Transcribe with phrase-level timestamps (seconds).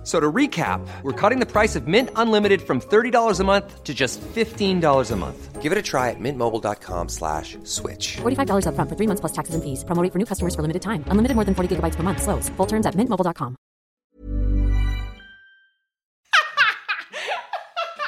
[0.00, 3.84] F- So to recap, we're cutting the price of Mint Unlimited from $30 a month
[3.84, 5.60] to just $15 a month.
[5.60, 8.16] Give it a try at mintmobile.com slash switch.
[8.22, 9.84] $45 upfront for three months plus taxes and fees.
[9.84, 11.04] Promo rate for new customers for limited time.
[11.10, 12.22] Unlimited more than 40 gigabytes per month.
[12.22, 12.48] Slows.
[12.56, 13.56] Full terms at mintmobile.com.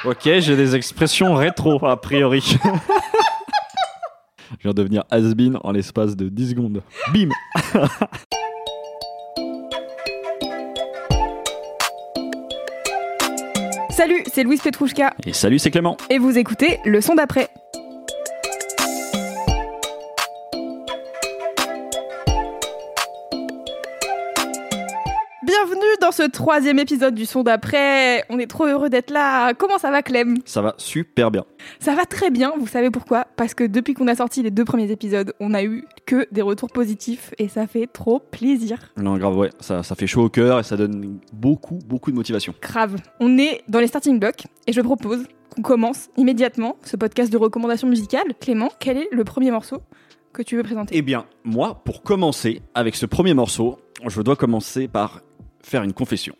[0.05, 2.41] Ok, j'ai des expressions rétro, a priori.
[4.59, 6.81] Je viens de devenir has-been en l'espace de 10 secondes.
[7.13, 7.29] Bim
[13.95, 15.97] Salut, c'est Louise Petrouchka Et salut, c'est Clément.
[16.09, 17.49] et vous écoutez le son d'après.
[26.03, 28.25] Dans ce troisième épisode du son d'après.
[28.29, 29.53] On est trop heureux d'être là.
[29.53, 30.35] Comment ça va Clem?
[30.43, 31.45] Ça va super bien.
[31.79, 33.25] Ça va très bien, vous savez pourquoi?
[33.37, 36.41] Parce que depuis qu'on a sorti les deux premiers épisodes, on a eu que des
[36.41, 38.91] retours positifs et ça fait trop plaisir.
[38.97, 42.17] Non, grave, ouais, ça, ça fait chaud au cœur et ça donne beaucoup, beaucoup de
[42.17, 42.53] motivation.
[42.61, 42.97] Grave.
[43.21, 47.37] On est dans les starting blocks et je propose qu'on commence immédiatement ce podcast de
[47.37, 48.33] recommandations musicales.
[48.41, 49.77] Clément, quel est le premier morceau
[50.33, 50.97] que tu veux présenter?
[50.97, 55.21] Eh bien, moi, pour commencer avec ce premier morceau, je dois commencer par
[55.63, 56.35] faire une confession.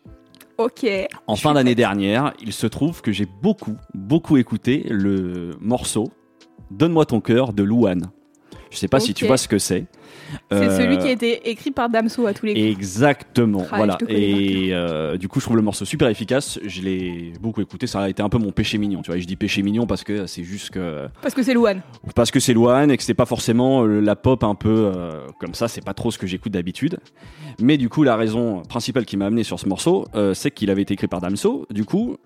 [0.58, 0.86] Ok.
[1.28, 6.12] En fin d'année dernière, il se trouve que j'ai beaucoup, beaucoup écouté le morceau
[6.74, 8.10] Donne-moi ton cœur de Louane.
[8.72, 9.86] Je sais pas si tu vois ce que c'est.
[10.52, 12.66] C'est Euh, celui qui a été écrit par Damso à tous les coups.
[12.66, 13.98] Exactement, Ah, voilà.
[14.08, 16.60] Et euh, du coup, je trouve le morceau super efficace.
[16.66, 17.88] Je l'ai beaucoup écouté.
[17.88, 19.02] Ça a été un peu mon péché mignon.
[19.02, 21.54] Tu vois, Et je dis péché mignon parce que c'est juste que Parce que c'est
[21.54, 21.82] Louane.
[22.16, 25.28] parce que c'est Loane et que c'est pas forcément euh, la pop un peu euh,
[25.40, 25.68] comme ça.
[25.68, 26.98] C'est pas trop ce que j'écoute d'habitude.
[27.62, 30.82] Mais du coup, la raison principale qui m'a amené sur ce morceau, c'est qu'il avait
[30.82, 31.66] été écrit par Damso.
[31.70, 32.18] Du coup,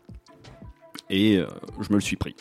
[1.10, 1.36] et
[1.82, 2.36] je me le suis pris.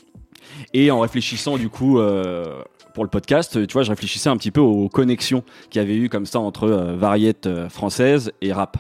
[0.73, 2.63] Et en réfléchissant du coup euh,
[2.97, 5.97] pour le podcast, tu vois, je réfléchissais un petit peu aux connexions qu'il y avait
[5.99, 8.79] eu comme ça entre euh, variété euh, française et rap.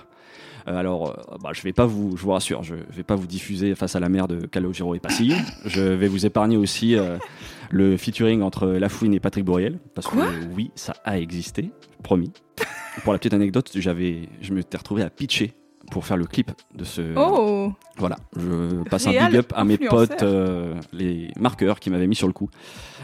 [0.66, 3.75] Euh, alors, bah, je vais pas vous, je vous rassure, je vais pas vous diffuser
[3.75, 5.34] face à la mer de Calogero et Passy.
[5.66, 7.19] je vais vous épargner aussi euh,
[7.71, 10.25] le featuring entre La Fouine et Patrick Bouriel, parce Quoi?
[10.25, 11.71] que oui, ça a existé,
[12.03, 12.32] promis.
[13.05, 15.53] pour la petite anecdote, j'avais, je me suis retrouvé à pitcher
[15.91, 19.79] pour faire le clip de ce, Oh voilà, je passe un big up à mes
[19.79, 22.51] potes, euh, les marqueurs qui m'avaient mis sur le coup.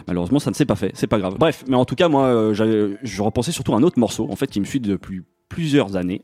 [0.06, 1.36] Malheureusement, ça ne s'est pas fait, c'est pas grave.
[1.38, 4.36] Bref, mais en tout cas, moi, euh, je repensais surtout à un autre morceau, en
[4.36, 6.22] fait, qui me suit depuis plusieurs années.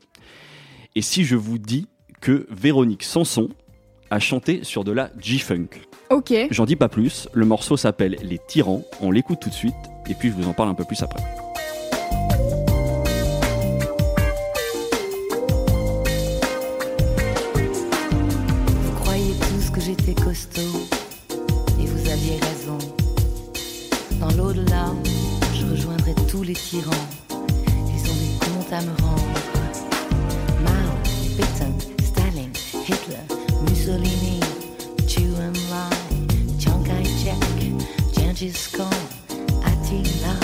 [0.95, 1.87] Et si je vous dis
[2.21, 3.49] que Véronique Sanson
[4.11, 5.69] a chanté sur de la G-Funk
[6.11, 6.33] Ok.
[6.51, 9.75] J'en dis pas plus, le morceau s'appelle Les Tyrans, on l'écoute tout de suite,
[10.09, 11.23] et puis je vous en parle un peu plus après.
[20.31, 22.77] Et vous aviez raison.
[24.21, 24.93] Dans l'au-delà,
[25.55, 27.09] je rejoindrai tous les tyrans.
[27.31, 29.23] Ils ont des comptes à me rendre.
[30.63, 30.93] Mao,
[31.35, 31.73] Pétain,
[32.05, 32.53] Staline,
[32.87, 33.25] Hitler,
[33.71, 34.41] Mussolini,
[35.07, 35.97] Chu Enlai,
[36.59, 37.73] Chiang Kai-shek,
[38.15, 38.91] Gengis Khan,
[39.65, 40.35] Attila,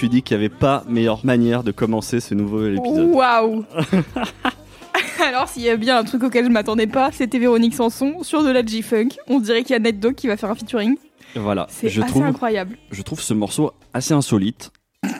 [0.00, 3.10] suis dit qu'il n'y avait pas meilleure manière de commencer ce nouveau épisode.
[3.10, 3.66] Waouh
[5.22, 8.42] Alors, s'il y a bien un truc auquel je m'attendais pas, c'était Véronique Sanson sur
[8.42, 9.08] de la G-Funk.
[9.28, 10.96] On dirait qu'il y a Ned Dogg qui va faire un featuring.
[11.36, 12.78] Voilà, C'est assez trouve, incroyable.
[12.90, 14.72] je trouve ce morceau assez insolite.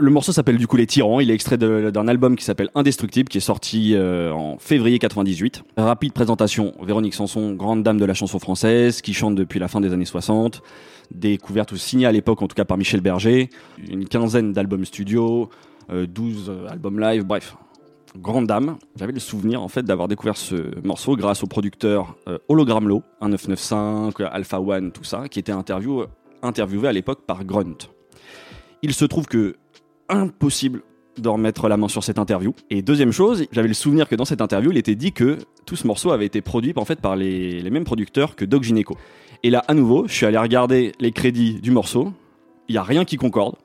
[0.00, 1.20] Le morceau s'appelle du coup Les Tyrans.
[1.20, 5.64] Il est extrait d'un album qui s'appelle Indestructible, qui est sorti euh, en février 98.
[5.76, 9.82] Rapide présentation Véronique Sanson, grande dame de la chanson française, qui chante depuis la fin
[9.82, 10.62] des années 60.
[11.10, 13.48] Découverte ou signée à l'époque, en tout cas par Michel Berger.
[13.88, 15.48] Une quinzaine d'albums studio.
[15.90, 17.56] euh, 12 albums live, bref.
[18.16, 22.38] Grande dame, j'avais le souvenir en fait d'avoir découvert ce morceau grâce au producteur euh,
[22.48, 26.04] Hologram Low, 1995, Alpha One, tout ça, qui était interview,
[26.42, 27.76] interviewé à l'époque par Grunt.
[28.82, 29.56] Il se trouve que
[30.08, 30.82] impossible
[31.18, 32.54] de remettre la main sur cette interview.
[32.70, 35.76] Et deuxième chose, j'avais le souvenir que dans cette interview, il était dit que tout
[35.76, 38.96] ce morceau avait été produit en fait par les, les mêmes producteurs que Doc Gineco.
[39.42, 42.12] Et là, à nouveau, je suis allé regarder les crédits du morceau.
[42.68, 43.56] Il y a rien qui concorde.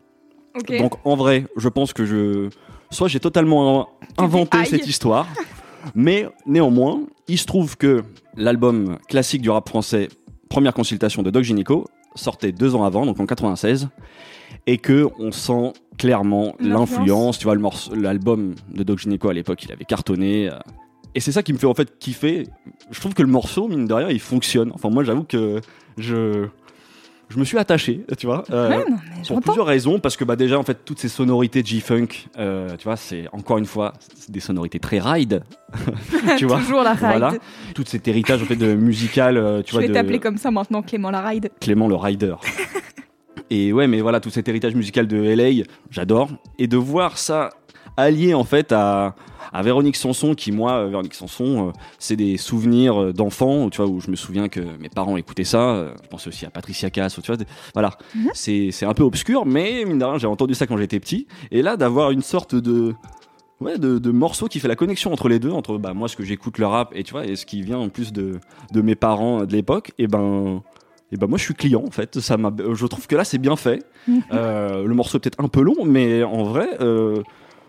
[0.79, 2.49] Donc en vrai, je pense que je
[2.91, 5.27] soit j'ai totalement inventé cette histoire,
[5.95, 8.03] mais néanmoins, il se trouve que
[8.37, 10.09] l'album classique du rap français,
[10.49, 11.85] première consultation de Doc Gineco,
[12.15, 13.89] sortait deux ans avant, donc en 96,
[14.67, 17.39] et que on sent clairement L'influence.
[17.39, 17.55] Tu vois,
[17.95, 20.51] l'album de Doc Gineco à l'époque, il avait cartonné.
[21.15, 22.47] Et c'est ça qui me fait en fait kiffer.
[22.91, 24.71] Je trouve que le morceau, mine de rien, il fonctionne.
[24.73, 25.61] Enfin, moi, j'avoue que
[25.97, 26.47] je
[27.29, 28.43] je me suis attaché, tu vois.
[28.51, 31.07] euh, Ouais, non, mais pour plusieurs raisons, parce que bah déjà en fait toutes ces
[31.09, 33.93] sonorités G-funk, euh, tu vois, c'est encore une fois
[34.29, 35.41] des sonorités très ride,
[36.37, 36.59] tu vois.
[36.59, 36.99] Toujours la ride.
[37.17, 37.33] Voilà,
[37.73, 40.37] tout cet héritage en fait de musical, euh, tu Je vois, vais de t'appeler comme
[40.37, 41.49] ça maintenant, Clément la ride.
[41.59, 42.35] Clément le rider.
[43.49, 46.29] Et ouais, mais voilà tout cet héritage musical de LA, j'adore,
[46.59, 47.49] et de voir ça
[47.97, 49.15] allié en fait à
[49.51, 53.81] à Véronique Sanson qui moi euh, Véronique Sanson euh, c'est des souvenirs euh, d'enfants tu
[53.81, 56.89] vois où je me souviens que mes parents écoutaient ça je pense aussi à Patricia
[56.89, 57.43] Cass tu vois
[57.73, 57.91] voilà.
[58.33, 61.27] C'est c'est un peu obscur mais mine de rien j'ai entendu ça quand j'étais petit.
[61.51, 62.93] Et là d'avoir une sorte de
[63.61, 66.15] ouais de, de morceau qui fait la connexion entre les deux entre bah moi ce
[66.15, 68.39] que j'écoute le rap et tu vois et ce qui vient en plus de
[68.71, 70.61] de mes parents de l'époque et ben
[71.13, 72.19] et ben moi je suis client en fait.
[72.19, 73.83] Ça je trouve que là c'est bien fait.
[74.31, 77.21] Euh, le morceau est peut-être un peu long mais en vrai euh,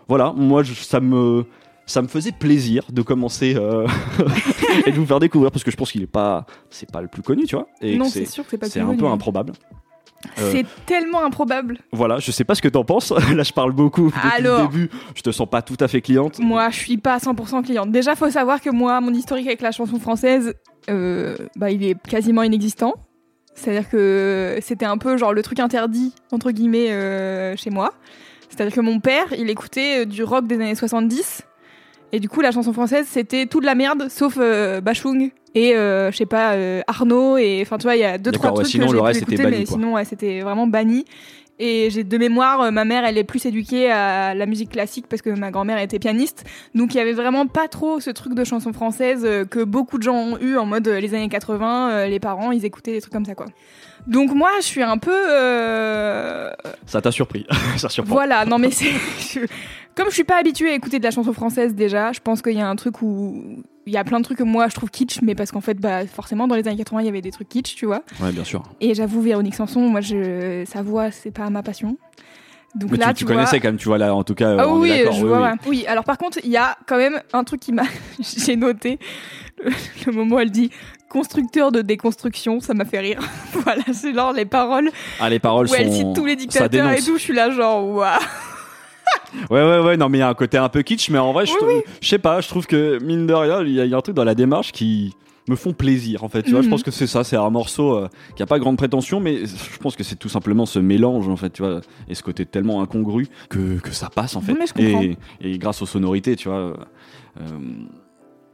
[0.07, 1.45] voilà moi je- ça me
[1.87, 3.87] ça me faisait plaisir de commencer euh,
[4.85, 7.07] et de vous faire découvrir parce que je pense qu'il est pas c'est pas le
[7.07, 9.11] plus connu tu vois et non, c'est sûr que c'est pas c'est un peu connu.
[9.13, 9.53] improbable
[10.39, 11.77] Euh, C'est tellement improbable.
[11.91, 14.61] voilà je sais pas ce que t'en penses là je parle beaucoup depuis Alors.
[14.63, 17.63] le début je te sens pas tout à fait cliente Moi, je suis pas 100%
[17.63, 17.91] cliente.
[17.91, 20.55] Déjà, faut savoir que moi, mon historique avec la chanson française,
[20.89, 22.93] euh, bah, il est quasiment inexistant.
[23.53, 27.91] C'est-à-dire que c'était un peu genre le truc interdit, entre guillemets, chez moi.
[28.55, 31.43] C'est-à-dire que mon père, il écoutait euh, du rock des années 70.
[32.11, 35.75] Et du coup, la chanson française, c'était tout de la merde, sauf euh, Bachung et,
[35.75, 37.37] euh, je sais pas, euh, Arnaud.
[37.37, 39.03] Et enfin, tu vois, il y a deux, trois ouais, trucs sinon, que le j'ai
[39.03, 39.75] reste, écouter, banni, mais quoi.
[39.75, 41.05] sinon, ouais, c'était vraiment banni.
[41.57, 45.05] Et j'ai de mémoire, euh, ma mère, elle est plus éduquée à la musique classique
[45.07, 46.43] parce que ma grand-mère était pianiste.
[46.73, 49.97] Donc il y avait vraiment pas trop ce truc de chanson française euh, que beaucoup
[49.97, 52.91] de gens ont eu en mode euh, les années 80, euh, les parents, ils écoutaient
[52.91, 53.45] des trucs comme ça quoi.
[54.07, 56.51] Donc moi, je suis un peu euh,
[56.85, 57.45] ça t'a surpris
[57.77, 58.91] ça surprend voilà, non mais c'est
[59.95, 62.53] comme je suis pas habituée à écouter de la chanson française déjà, je pense qu'il
[62.53, 64.89] y a un truc où il y a plein de trucs que moi je trouve
[64.89, 67.31] kitsch mais parce qu'en fait bah forcément dans les années 80, il y avait des
[67.31, 68.01] trucs kitsch, tu vois.
[68.21, 71.97] ouais bien sûr Et j'avoue Véronique Sanson, moi je sa voix, c'est pas ma passion.
[72.75, 74.57] Donc mais là, tu, tu vois- connaissais quand même tu vois là en tout cas
[74.59, 75.53] ah on oui, est je oui, vois.
[75.65, 75.85] oui.
[75.87, 77.83] alors par contre, il y a quand même un truc qui m'a.
[78.19, 78.99] J'ai noté
[79.63, 79.71] le,
[80.07, 80.71] le moment où elle dit
[81.07, 83.19] constructeur de déconstruction, ça m'a fait rire.
[83.53, 84.89] voilà, c'est genre les paroles
[85.21, 87.15] ah les paroles où sont elle cite tous les dictateurs et tout.
[87.17, 88.19] Je suis là, genre, waouh.
[89.49, 91.33] Ouais, ouais, ouais, non, mais il y a un côté un peu kitsch, mais en
[91.33, 91.81] vrai, je, Oui, trouve- oui.
[92.01, 93.97] je sais pas, je trouve que, mine de rien, il y, a- il y a
[93.97, 95.13] un truc dans la démarche qui
[95.49, 96.41] me font plaisir, en fait.
[96.43, 96.71] Tu vois, je Mhm.
[96.71, 99.77] pense que c'est ça, c'est un morceau euh, qui a pas grande prétention, mais je
[99.79, 102.81] pense que c'est tout simplement ce mélange, en fait, tu vois, et ce côté tellement
[102.81, 104.53] incongru que, que ça passe, en fait.
[104.77, 106.57] Oui, et, et grâce aux sonorités, tu vois.
[106.57, 106.73] euh,
[107.41, 107.43] euh,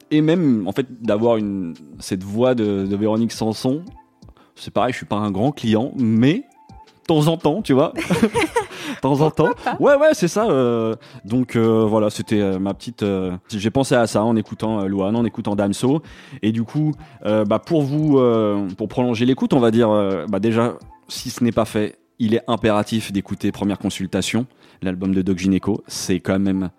[0.09, 3.83] et même, en fait, d'avoir une, cette voix de, de Véronique Sanson,
[4.55, 6.43] c'est pareil, je suis pas un grand client, mais de
[7.07, 7.93] temps en temps, tu vois.
[8.95, 9.49] De temps en temps.
[9.79, 10.49] Ouais, ouais, c'est ça.
[10.49, 10.95] euh,
[11.25, 13.03] donc euh, voilà, c'était euh, ma petite.
[13.03, 16.01] euh, J'ai pensé à ça en écoutant euh, Luan, en écoutant Damso.
[16.41, 16.93] Et du coup,
[17.25, 20.73] euh, bah, pour vous, euh, pour prolonger l'écoute, on va dire, euh, bah, déjà,
[21.07, 24.45] si ce n'est pas fait, il est impératif d'écouter Première Consultation,
[24.81, 25.83] l'album de Doc Gineco.
[25.87, 26.69] C'est quand même,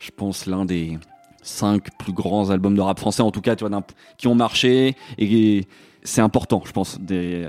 [0.00, 0.98] je pense, l'un des
[1.42, 3.82] cinq plus grands albums de rap français, en tout cas, tu vois, d'un-
[4.16, 5.64] qui ont marché et
[6.04, 7.00] c'est important, je pense.
[7.00, 7.48] Des-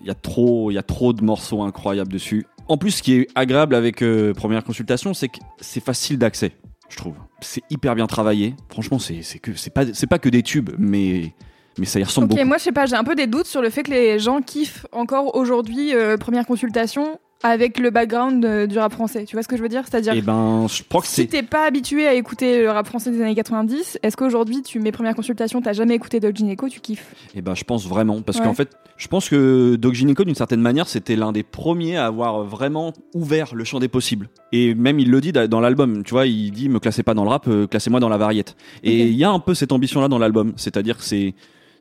[0.00, 2.46] Il y a trop, il y a trop de morceaux incroyables dessus.
[2.68, 6.52] En plus, ce qui est agréable avec euh, Première Consultation, c'est que c'est facile d'accès,
[6.88, 7.14] je trouve.
[7.40, 8.54] C'est hyper bien travaillé.
[8.70, 9.30] Franchement, c'est
[9.74, 11.34] pas pas que des tubes, mais
[11.78, 12.46] mais ça y ressemble Ok, beaucoup.
[12.46, 14.40] moi je sais pas, j'ai un peu des doutes sur le fait que les gens
[14.40, 19.24] kiffent encore aujourd'hui euh, première consultation avec le background euh, du rap français.
[19.26, 19.82] Tu vois ce que je veux dire?
[19.88, 23.10] C'est-à-dire Et ben, je crois que si t'es pas habitué à écouter le rap français
[23.10, 26.80] des années 90, est-ce qu'aujourd'hui tu mets première consultation, t'as jamais écouté Doc Gineco, tu
[26.80, 27.14] kiffes?
[27.34, 28.44] Et ben, je pense vraiment parce Ouais.
[28.46, 32.06] qu'en fait, je pense que Doc Gineco, d'une certaine manière, c'était l'un des premiers à
[32.06, 34.30] avoir vraiment ouvert le champ des possibles.
[34.52, 37.24] Et même il le dit dans l'album, tu vois, il dit me classez pas dans
[37.24, 38.56] le rap, euh, classez-moi dans la variette.
[38.82, 41.34] Et il y a un peu cette ambition-là dans l'album, c'est-à-dire que c'est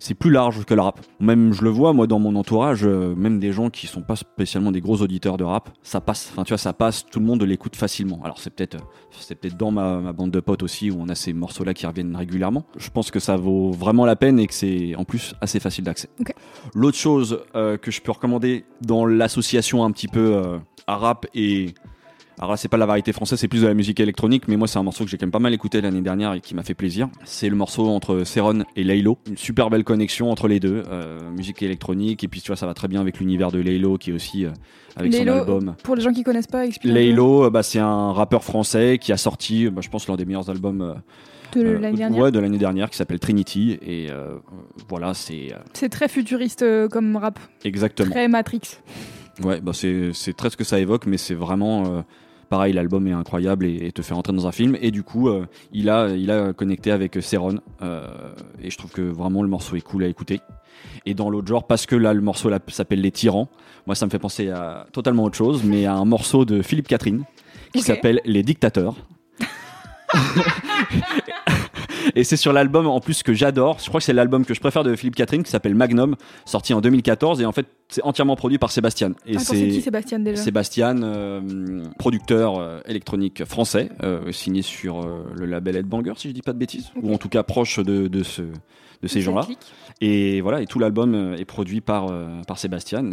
[0.03, 1.00] c'est plus large que le rap.
[1.22, 4.17] Même je le vois moi dans mon entourage, euh, même des gens qui sont pas
[4.17, 6.29] spécialement des gros auditeurs de rap, ça passe.
[6.31, 8.19] Enfin tu vois, ça passe, tout le monde l'écoute facilement.
[8.25, 11.07] Alors c'est peut-être euh, c'est peut-être dans ma, ma bande de potes aussi où on
[11.07, 12.65] a ces morceaux là qui reviennent régulièrement.
[12.75, 15.86] Je pense que ça vaut vraiment la peine et que c'est en plus assez facile
[15.86, 16.10] d'accès.
[16.75, 21.27] L'autre chose euh, que je peux recommander dans l'association un petit peu euh, à rap
[21.33, 21.74] et
[22.39, 24.67] alors là, c'est pas la variété française, c'est plus de la musique électronique, mais moi,
[24.67, 26.63] c'est un morceau que j'ai quand même pas mal écouté l'année dernière et qui m'a
[26.63, 27.09] fait plaisir.
[27.23, 29.17] C'est le morceau entre Céron et Laylo.
[29.29, 32.65] Une super belle connexion entre les deux, euh, musique électronique, et puis tu vois, ça
[32.65, 34.51] va très bien avec l'univers de Laylo qui est aussi euh,
[34.95, 35.75] avec son album.
[35.83, 36.91] Pour les gens qui connaissent pas, explique.
[36.91, 40.25] Laylo, euh, bah, c'est un rappeur français qui a sorti, bah, je pense, l'un des
[40.25, 40.93] meilleurs albums euh,
[41.55, 42.19] de euh, l'année dernière.
[42.19, 43.77] ouais, de l'année dernière qui s'appelle Trinity.
[43.85, 44.37] Et euh,
[44.89, 48.09] voilà, c'est euh, C'est très futuriste euh, comme rap, exactement.
[48.11, 48.61] très Matrix.
[49.43, 52.01] Ouais, bah c'est très ce que ça évoque, mais c'est vraiment euh,
[52.53, 52.72] pareil.
[52.72, 54.77] L'album est incroyable et, et te fait rentrer dans un film.
[54.79, 58.05] Et du coup, euh, il a il a connecté avec Céron euh,
[58.62, 60.39] et je trouve que vraiment le morceau est cool à écouter.
[61.07, 63.50] Et dans l'autre genre, parce que là le morceau s'appelle Les Tyrans,
[63.88, 66.88] moi ça me fait penser à totalement autre chose, mais à un morceau de Philippe
[66.88, 67.24] Catherine
[67.74, 68.95] qui s'appelle Les Dictateurs.
[72.15, 73.79] Et c'est sur l'album en plus que j'adore.
[73.79, 76.74] Je crois que c'est l'album que je préfère de Philippe Catherine qui s'appelle Magnum, sorti
[76.74, 79.13] en 2014 et en fait c'est entièrement produit par Sébastien.
[79.25, 85.01] Et Attends, c'est qui Sébastien déjà Sébastien, euh, producteur euh, électronique français, euh, signé sur
[85.01, 87.79] euh, le label Headbanger si je dis pas de bêtises, ou en tout cas proche
[87.79, 89.48] de, de, ce, de ces gens-là.
[90.01, 92.12] Et voilà, et tout l'album est produit par,
[92.48, 93.12] par Sébastien.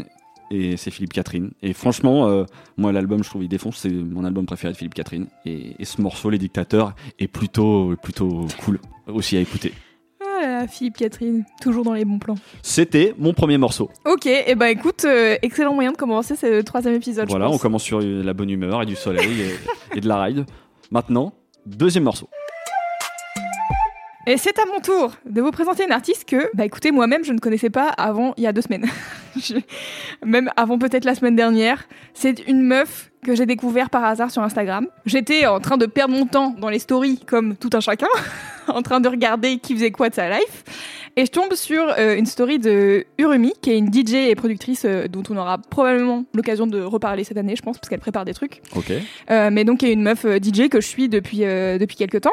[0.51, 1.53] Et c'est Philippe Catherine.
[1.63, 2.45] Et franchement, euh,
[2.77, 3.79] moi, l'album, je trouve, il défonce.
[3.79, 5.27] C'est mon album préféré de Philippe Catherine.
[5.47, 9.73] Et, et ce morceau, Les Dictateurs, est plutôt, plutôt cool aussi à écouter.
[10.43, 12.35] Ah Philippe Catherine, toujours dans les bons plans.
[12.63, 13.91] C'était mon premier morceau.
[14.07, 17.27] Ok, et bah écoute, euh, excellent moyen de commencer ce troisième épisode.
[17.27, 20.23] je voilà, on commence sur la bonne humeur et du soleil et, et de la
[20.23, 20.47] ride.
[20.91, 21.35] Maintenant,
[21.67, 22.29] deuxième morceau.
[24.27, 27.33] Et c'est à mon tour de vous présenter une artiste que, bah écoutez, moi-même je
[27.33, 28.87] ne connaissais pas avant il y a deux semaines.
[29.41, 29.55] Je-
[30.25, 31.85] Même avant peut-être la semaine dernière.
[32.15, 34.87] C'est une meuf que j'ai découvert par hasard sur Instagram.
[35.07, 38.07] J'étais en train de perdre mon temps dans les stories, comme tout un chacun,
[38.69, 40.65] en train de regarder qui faisait quoi de sa life.
[41.17, 44.85] Et je tombe sur euh, une story de Urumi, qui est une DJ et productrice
[44.87, 48.25] euh, dont on aura probablement l'occasion de reparler cette année, je pense, parce qu'elle prépare
[48.25, 48.63] des trucs.
[48.77, 48.93] Ok.
[49.31, 51.97] Euh, mais donc qui est une meuf euh, DJ que je suis depuis, euh, depuis
[51.97, 52.31] quelques temps.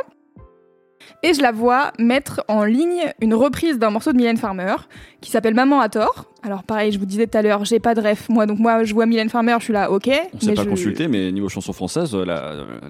[1.24, 4.76] Et je la vois mettre en ligne une reprise d'un morceau de Mylène Farmer
[5.22, 6.26] qui s'appelle Maman à tort.
[6.44, 8.30] Alors pareil, je vous disais tout à l'heure, j'ai pas de ref.
[8.30, 10.10] Moi, donc moi, je vois Mylène Farmer, je suis là, ok.
[10.34, 12.24] On s'est pas je- consulté, mais niveau chanson française, là,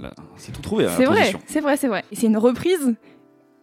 [0.01, 0.85] là, c'est tout trouvé.
[0.85, 2.03] la C'est vrai, c'est vrai, c'est vrai.
[2.11, 2.95] Et C'est une reprise.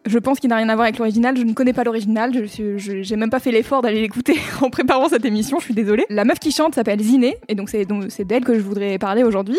[0.07, 1.37] Je pense qu'il n'a rien à voir avec l'original.
[1.37, 2.33] Je ne connais pas l'original.
[2.33, 5.59] Je j'ai même pas fait l'effort d'aller l'écouter en préparant cette émission.
[5.59, 6.05] Je suis désolée.
[6.11, 9.23] La meuf qui chante s'appelle Ziné, et donc c'est c'est d'elle que je voudrais parler
[9.23, 9.59] aujourd'hui.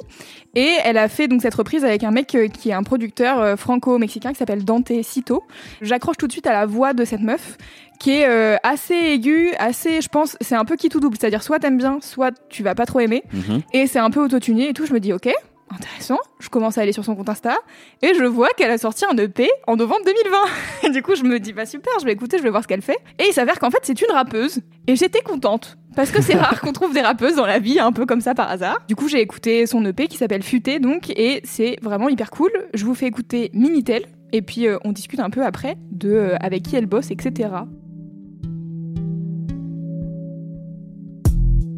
[0.56, 3.40] Et elle a fait donc cette reprise avec un mec euh, qui est un producteur
[3.40, 5.44] euh, franco-mexicain qui s'appelle Dante Cito.
[5.82, 7.58] J'accroche tout de suite à la voix de cette meuf
[8.00, 11.18] qui est euh, assez aiguë, assez, je pense, c'est un peu qui tout double.
[11.20, 13.24] C'est-à-dire soit t'aimes bien, soit tu vas pas trop aimer.
[13.34, 13.62] Mhm.
[13.74, 14.86] Et c'est un peu autotuné et tout.
[14.86, 15.30] Je me dis, ok,
[15.69, 16.19] intéressant.
[16.39, 17.57] Je commence à aller sur son compte Insta
[18.01, 20.88] et je vois qu'elle a sorti un EP en novembre 2020.
[20.88, 22.67] Et du coup, je me dis, bah super, je vais écouter, je vais voir ce
[22.67, 22.98] qu'elle fait.
[23.19, 24.62] Et il s'avère qu'en fait, c'est une rappeuse.
[24.88, 25.77] Et j'étais contente.
[25.95, 28.36] Parce que c'est rare qu'on trouve des rappeuses dans la vie, un peu comme ça
[28.36, 28.79] par hasard.
[28.88, 32.51] Du coup, j'ai écouté son EP qui s'appelle Futé, donc, et c'est vraiment hyper cool.
[32.74, 36.36] Je vous fais écouter Minitel, et puis euh, on discute un peu après de euh,
[36.39, 37.50] avec qui elle bosse, etc.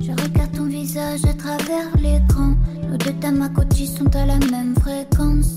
[0.02, 2.56] Je regarde ton visage à travers l'écran.
[2.90, 5.57] Nos deux Tamagotchi sont à la même fréquence.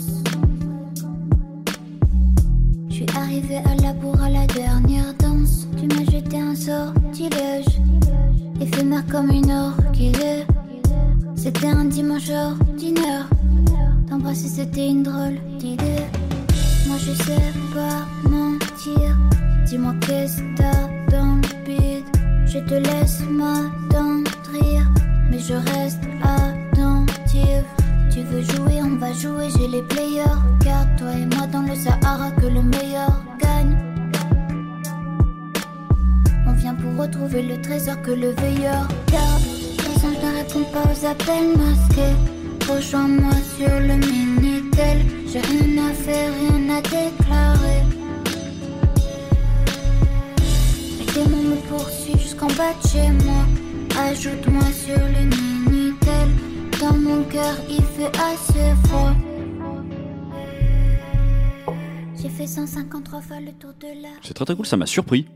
[64.41, 65.27] Très très cool, ça m'a surpris.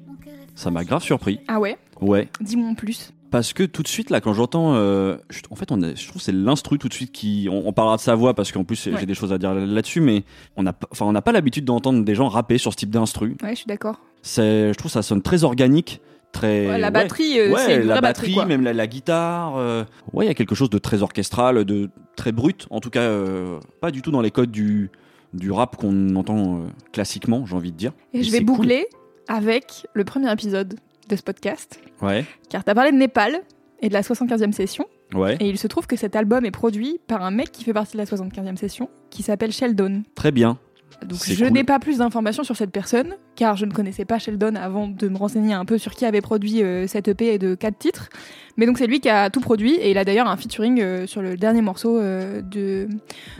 [0.54, 1.40] Ça m'a grave surpris.
[1.48, 1.76] Ah ouais?
[2.00, 2.28] Ouais.
[2.40, 3.10] Dis-moi en plus.
[3.30, 6.04] parce que tout de suite là, quand j'entends, euh, je- en fait, on a- je
[6.06, 8.52] trouve que c'est l'instru tout de suite qui, on, on parlera de sa voix parce
[8.52, 8.92] qu'en plus Ouais.
[9.00, 10.22] j'ai des choses à dire là-dessus, mais
[10.56, 13.36] on n'a, pas- enfin, l'habitude d'entendre des gens rapper sur ce type d'instru.
[13.42, 13.96] Ouais, je suis d'accord.
[14.22, 16.68] Je trouve que ça sonne très organique, très.
[16.68, 16.90] Ouais, la ouais.
[16.92, 19.54] batterie, euh, Ouais, c'est une la vraie batterie, même la, la guitare.
[19.56, 19.82] euh,
[20.12, 22.68] Ouais, il y a quelque chose de très orchestral, de très brut.
[22.70, 24.92] En tout cas, euh, pas du tout dans les codes du,
[25.34, 27.92] du rap qu'on entend euh, classiquement, j'ai envie de dire.
[28.12, 28.46] Et je vais cool.
[28.56, 28.86] boucler
[29.28, 30.76] avec le premier épisode
[31.08, 33.42] de ce podcast, Ouais, car t'as parlé de Népal
[33.80, 35.36] et de la 75e session, ouais.
[35.40, 37.92] et il se trouve que cet album est produit par un mec qui fait partie
[37.92, 40.02] de la 75e session, qui s'appelle Sheldon.
[40.14, 40.58] Très bien.
[41.02, 41.52] Donc je cool.
[41.52, 45.08] n'ai pas plus d'informations sur cette personne, car je ne connaissais pas Sheldon avant de
[45.08, 48.08] me renseigner un peu sur qui avait produit euh, cette EP de quatre titres.
[48.56, 51.06] Mais donc c'est lui qui a tout produit, et il a d'ailleurs un featuring euh,
[51.06, 52.88] sur le dernier morceau euh, de...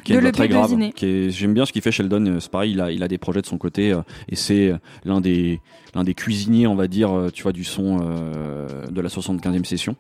[0.07, 2.39] de l'EP très de J'aime bien ce qu'il fait Sheldon.
[2.41, 3.95] C'est pareil, il a, il a des projets de son côté
[4.29, 4.73] et c'est
[5.05, 5.61] l'un des,
[5.95, 9.97] l'un des cuisiniers, on va dire, tu vois, du son de la 75e session.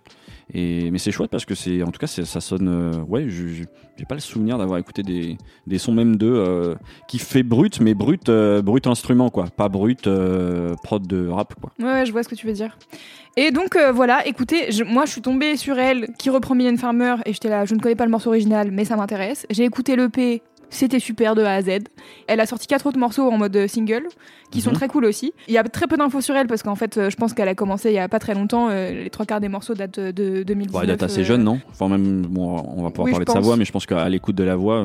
[0.53, 2.69] Mais c'est chouette parce que c'est, en tout cas, ça sonne.
[2.69, 6.75] euh, ouais, j'ai pas le souvenir d'avoir écouté des, des sons même de euh,
[7.09, 11.55] qui fait brut, mais brut, euh, brut instrument quoi, pas brut euh, prod de rap
[11.61, 11.73] quoi.
[11.79, 12.77] Ouais, ouais, je vois ce que tu veux dire.
[13.37, 17.17] Et donc euh, voilà, écoutez, moi je suis tombée sur elle qui reprend Million Farmer
[17.25, 19.47] et j'étais là, je ne connais pas le morceau original, mais ça m'intéresse.
[19.51, 20.43] J'ai écouté l'EP,
[20.76, 21.69] c'était super de A à Z.
[22.26, 24.04] Elle a sorti quatre autres morceaux en mode euh, single
[24.50, 24.76] qui sont Mhm.
[24.76, 25.33] très cool aussi.
[25.49, 27.49] Il y a très peu d'infos sur elle parce qu'en fait, euh, je pense qu'elle
[27.49, 28.69] a commencé il y a pas très longtemps.
[28.71, 30.73] euh, les trois quarts des morceaux datent de 2019.
[30.73, 31.61] Bon, elle date assez jeune, non?
[31.71, 34.09] Enfin même, bon, on va pouvoir Oui, parler de sa voix, mais je pense qu'à
[34.09, 34.85] l'écoute de la voix.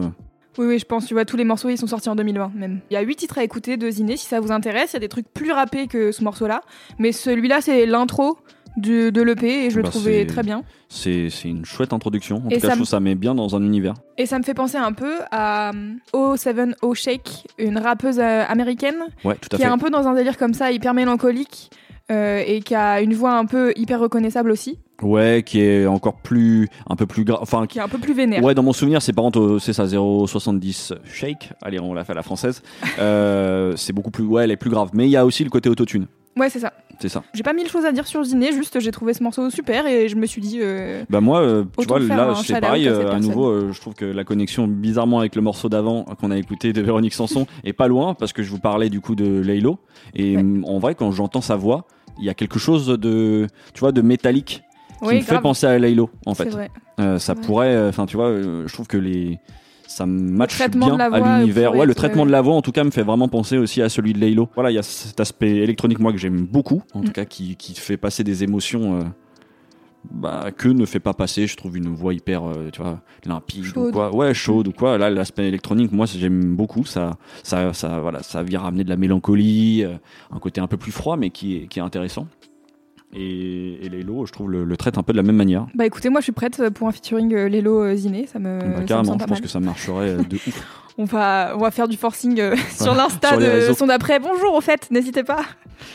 [0.58, 1.06] Oui, oui, je pense.
[1.06, 2.80] Tu vois, tous les morceaux, ils sont sortis en 2020 même.
[2.90, 4.92] Il y a huit titres à écouter de Ziné, si ça vous intéresse.
[4.92, 6.62] Il y a des trucs plus rappés que ce morceau-là.
[6.98, 8.38] Mais celui-là, c'est l'intro
[8.78, 10.64] de, de l'EP et je le Bah, trouvais très bien.
[10.90, 12.38] c'est, une chouette introduction.
[12.46, 13.94] En Et tout cas, ça je trouve ça met bien dans un univers.
[14.18, 18.96] Et ça me fait penser un peu à euh, O7O Shake, une rappeuse euh, américaine
[19.24, 19.68] Ouais, tout à qui fait.
[19.68, 21.72] est un peu dans un délire comme ça, hyper mélancolique.
[22.12, 26.16] euh, et qui a une voix un peu hyper reconnaissable aussi, Ouais, qui est encore
[26.22, 27.40] plus, un peu plus grave.
[27.42, 28.44] Enfin, qui est un peu plus vénère.
[28.44, 31.52] Ouais, dans mon souvenir, c'est par euh, c'est ça, 0,70 shake.
[31.62, 32.62] Allez, on l'a fait à la française.
[33.00, 34.90] Euh, c'est beaucoup plus, ouais, elle est plus grave.
[34.94, 36.08] Mais il y a aussi le côté autotune.
[36.38, 36.74] Ouais, c'est ça.
[37.02, 37.24] C'est ça.
[37.34, 40.10] J'ai pas mille choses à dire sur Ziné, juste j'ai trouvé ce morceau super et
[40.10, 40.60] je me suis dit.
[40.62, 42.88] euh, Bah moi, euh, tu vois, là, c'est pareil.
[42.88, 46.32] à euh, à nouveau, je trouve que la connexion, bizarrement, avec le morceau d'avant qu'on
[46.32, 49.16] a écouté de Véronique Sanson, est pas loin parce que je vous parlais du coup
[49.16, 49.80] de Laylo.
[50.16, 50.44] Et Ouais.
[50.44, 51.86] mm, en vrai, quand j'entends sa voix,
[52.20, 54.64] il y a quelque chose de, tu vois, de métallique
[55.02, 56.50] qui oui, me fait penser à Laylo, en fait.
[56.50, 56.70] vrai.
[57.18, 59.40] Ça pourrait, enfin, tu vois, je trouve que les
[59.92, 61.76] ça match traitement bien à voix l'univers.
[61.76, 62.28] Ouais, le traitement ouais.
[62.28, 64.48] de la voix, en tout cas, me fait vraiment penser aussi à celui de Laylo.
[64.54, 67.06] Voilà, il y a cet aspect électronique, moi, que j'aime beaucoup, en Mm.
[67.06, 69.04] tout cas, qui, qui fait passer des émotions euh,
[70.12, 73.64] bah, que ne fait pas passer, je trouve, une voix hyper, euh, tu vois, limpide
[73.66, 73.94] ou Chaude.
[73.94, 74.16] quoi.
[74.16, 74.98] Ouais, chaude ou quoi.
[74.98, 76.86] Là, l'aspect électronique, moi, j'aime beaucoup.
[76.86, 79.96] Ça, ça, ça, voilà, ça vient ramener de la mélancolie, euh,
[80.32, 82.28] un côté un peu plus froid, mais qui est, qui est intéressant.
[83.14, 85.66] Et, et Laylo, je trouve, le, le traite un peu de la même manière.
[85.74, 88.60] Bah écoutez, moi je suis prête pour un featuring euh, Lélo euh, Ziné, ça me,
[88.60, 89.42] Bah, ça me carrément, semble je pense mal.
[89.42, 90.86] que ça marcherait de ouf.
[91.00, 94.20] On va, on va faire du forcing euh, sur l'insta de son d'après.
[94.20, 95.40] Bonjour au fait, n'hésitez pas.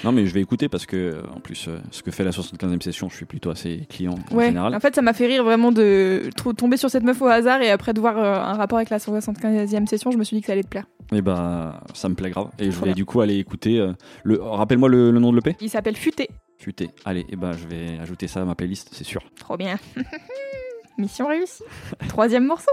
[0.03, 2.81] Non, mais je vais écouter parce que, en plus, euh, ce que fait la 75e
[2.83, 4.75] session, je suis plutôt assez client en Ouais, général.
[4.75, 6.23] en fait ça m'a fait rire vraiment de
[6.57, 8.97] tomber sur cette meuf au hasard et après de voir euh, un rapport avec la
[8.99, 10.87] 175e session, je me suis dit que ça allait te plaire.
[11.13, 12.49] Et bah, ça me plaît grave.
[12.59, 12.95] Et je vais bien.
[12.95, 13.87] du coup aller écouter.
[14.25, 14.41] le...
[14.43, 16.29] Rappelle-moi le, le nom de l'EP Il s'appelle Futé.
[16.59, 16.91] Futé.
[17.05, 19.23] Allez, et bah, je vais ajouter ça à ma playlist, c'est sûr.
[19.39, 19.79] Trop bien.
[20.99, 21.65] Mission réussie.
[22.09, 22.71] Troisième morceau.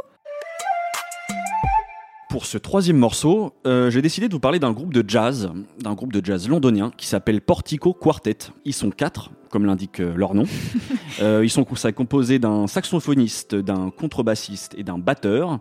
[2.31, 5.95] Pour ce troisième morceau, euh, j'ai décidé de vous parler d'un groupe de jazz, d'un
[5.95, 8.37] groupe de jazz londonien qui s'appelle Portico Quartet.
[8.63, 10.45] Ils sont quatre, comme l'indique euh, leur nom.
[11.21, 15.59] Euh, ils sont composés d'un saxophoniste, d'un contrebassiste et d'un batteur,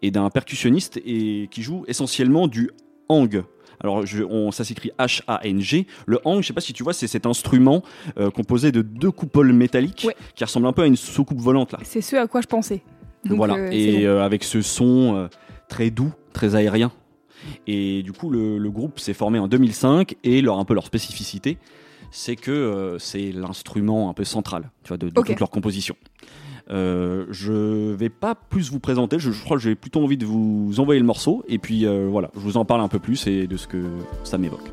[0.00, 2.70] et d'un percussionniste et qui joue essentiellement du
[3.08, 3.42] hang.
[3.82, 5.86] Alors, je- on- ça s'écrit H-A-N-G.
[6.06, 7.82] Le hang, je sais pas si tu vois, c'est cet instrument
[8.18, 10.16] euh, composé de deux coupoles métalliques Ouais.
[10.34, 11.78] qui ressemble un peu à une soucoupe volante là.
[11.82, 12.82] C'est ce à quoi je pensais.
[13.24, 14.04] Donc, voilà, euh, et bon.
[14.06, 15.28] euh, avec ce son
[15.68, 16.90] très doux, très aérien.
[17.66, 20.86] Et du coup, le, le groupe s'est formé en 2005 et leur, un peu leur
[20.86, 21.58] spécificité,
[22.12, 25.96] c'est que euh, c'est l'instrument un peu central tu vois, de, toute leur composition.
[26.70, 30.74] Euh, je vais pas plus vous présenter, je, crois que j'ai plutôt envie de vous
[30.78, 33.46] envoyer le morceau et puis euh, voilà, je vous en parle un peu plus et
[33.46, 33.84] de ce que
[34.24, 34.70] ça m'évoque.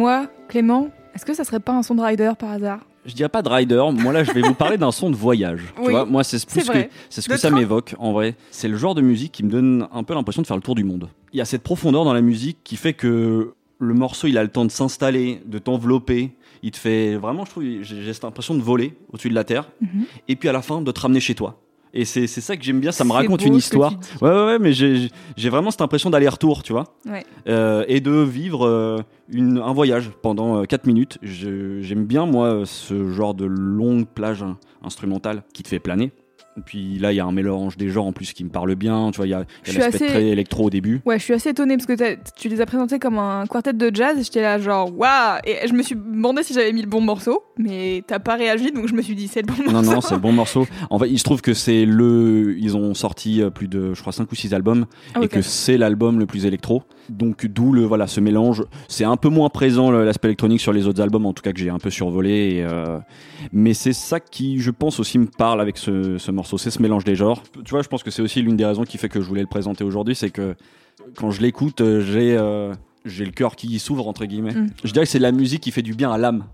[0.00, 2.80] Excusez-moi, Clément, est-ce que ça serait pas un son de Rider par hasard?
[3.04, 5.60] Je dirais pas de rider, moi là je vais vous parler d'un son de voyage.
[5.76, 8.34] Tu Oui, vois, moi c'est plus que c'est ce De que ça m'évoque en vrai.
[8.50, 10.74] C'est le genre de musique qui me donne un peu l'impression de faire le tour
[10.74, 11.08] du monde.
[11.32, 14.42] Il y a cette profondeur dans la musique qui fait que le morceau il a
[14.42, 16.32] le temps de s'installer, de t'envelopper.
[16.62, 19.44] Il te fait vraiment, je trouve, j'ai j'ai cette impression de voler au-dessus de la
[19.44, 19.70] terre.
[19.80, 20.04] Mhm.
[20.28, 21.58] Et puis à la fin de te ramener chez toi.
[21.92, 23.92] Et c'est c'est ça que j'aime bien, ça me raconte une histoire.
[24.22, 26.84] Ouais, ouais, ouais, mais j'ai j'ai vraiment cette impression d'aller-retour, tu vois.
[27.04, 27.24] Ouais.
[27.48, 28.98] Euh, et de vivre euh,
[29.28, 31.18] une, un voyage pendant 4 minutes.
[31.22, 36.12] Je- J'aime bien, moi, ce genre de longue plage hein, instrumentale qui te fait planer.
[36.66, 39.10] Puis là, il y a un mélange des genres en plus qui me parle bien.
[39.12, 41.00] Tu vois, il y a, y l'aspect assez- très électro au début.
[41.06, 43.90] Ouais, je suis assez étonnée parce que tu les as présentés comme un quartet de
[43.94, 47.00] jazz j'étais là genre waouh et je me suis demandé si j'avais mis le bon
[47.00, 49.92] morceau mais t'as pas réagi donc je me suis dit c'est le bon Non, morceau.
[49.92, 50.66] non, c'est le bon morceau.
[50.90, 52.56] En fait, il se trouve que c'est le.
[52.58, 54.86] Ils ont sorti euh, plus de, je crois, 5 ou 6 albums.
[55.14, 56.82] Ah, et que c'est l'album le plus électro.
[57.08, 58.64] Donc d'où le voilà ce mélange.
[58.88, 61.58] C'est un peu moins présent l'aspect électronique sur les autres albums, en tout cas que
[61.58, 62.30] j'ai un peu survolé.
[62.56, 62.98] et, euh,
[63.52, 66.80] mais c'est ça qui, je pense aussi me parle avec ce, ce morceau, c'est ce
[66.82, 67.42] mélange des genres.
[67.64, 69.40] Tu vois, je pense que c'est aussi l'une des raisons qui fait que je voulais
[69.42, 70.54] le présenter aujourd'hui, c'est que
[71.16, 72.74] quand je l'écoute, euh, j'ai euh,
[73.04, 74.52] j'ai le cœur qui s'ouvre entre guillemets.
[74.54, 74.66] Mm.
[74.84, 76.44] Je dirais que c'est la musique qui fait du bien à l'âme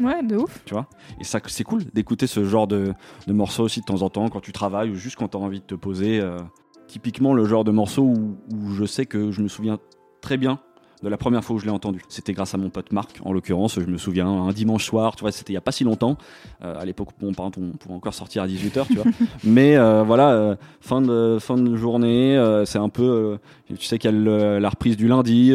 [0.00, 0.62] Ouais, de ouf.
[0.66, 0.88] tu vois?
[1.20, 2.92] Et ça, c'est cool d'écouter ce genre de,
[3.26, 5.40] de morceaux aussi de temps en temps quand tu travailles ou juste quand tu as
[5.40, 6.20] envie de te poser.
[6.20, 6.38] euh.
[6.86, 9.78] typiquement, le genre de morceau où, où je sais que je me souviens
[10.20, 10.60] très bien
[11.02, 12.00] de la première fois où je l'ai entendu.
[12.08, 15.20] C'était grâce à mon pote Marc, en l'occurrence, je me souviens, un dimanche soir, tu
[15.22, 16.16] vois, c'était il y a pas si longtemps.
[16.64, 19.04] Euh, à l'époque, bon, par contre, on pouvait encore sortir à 18h, tu vois.
[19.44, 24.10] Mais euh, voilà, euh, fin, de, fin de journée, c'est un peu, tu sais qu'il
[24.10, 25.52] y a le- la reprise du lundi,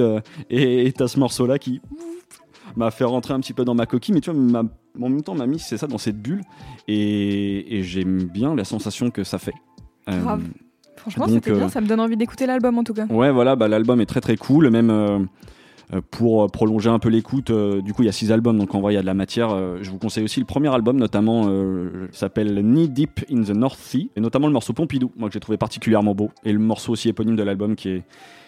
[0.49, 1.81] et t'as ce morceau-là qui
[2.75, 4.63] m'a fait rentrer un petit peu dans ma coquille, mais tu vois, m'a-
[5.01, 6.41] en même temps m'a mis c'est ça dans cette bulle,
[6.87, 9.53] et, et j'aime bien la sensation que ça fait.
[10.07, 10.43] Grave.
[10.95, 13.05] Franchement, c'était bien, euh, ça me donne envie d'écouter l'album en tout cas.
[13.07, 14.69] Ouais, voilà, bah, l'album est très très cool.
[14.69, 15.19] Même euh,
[15.93, 18.73] euh, pour prolonger un peu l'écoute, euh, du coup, il y a six albums, donc
[18.75, 19.49] en vrai, il y a de la matière.
[19.51, 23.49] Euh, je vous conseille aussi le premier album, notamment, euh, s'appelle Knee Deep in the
[23.49, 26.59] North Sea, et notamment le morceau Pompidou, moi que j'ai trouvé particulièrement beau, et le
[26.59, 28.03] morceau aussi éponyme de l'album qui est